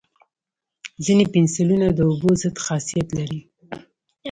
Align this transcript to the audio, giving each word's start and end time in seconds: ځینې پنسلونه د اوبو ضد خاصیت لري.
ځینې 1.05 1.25
پنسلونه 1.33 1.87
د 1.93 1.99
اوبو 2.09 2.29
ضد 2.41 2.55
خاصیت 2.65 3.07
لري. 3.17 3.41